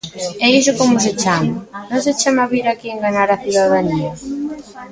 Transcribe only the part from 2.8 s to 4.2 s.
enganar a cidadanía?